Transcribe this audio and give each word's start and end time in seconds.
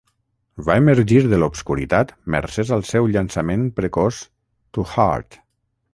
Va 0.69 0.77
emergir 0.83 1.19
de 1.33 1.39
l'obscuritat 1.43 2.15
mercès 2.37 2.73
al 2.79 2.83
seu 2.93 3.11
llançament 3.17 3.67
precoç 3.81 4.23
"To 4.79 4.87
Heart". 4.95 5.39